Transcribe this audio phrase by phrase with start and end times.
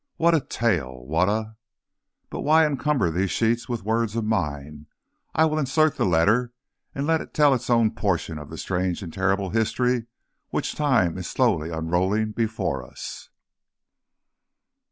[0.17, 1.05] What a tale!
[1.05, 1.57] What a
[2.31, 4.87] But why encumber these sheets with words of mine?
[5.35, 6.53] I will insert the letter
[6.95, 10.07] and let it tell its own portion of the strange and terrible history
[10.49, 13.29] which time is slowly unrolling before us.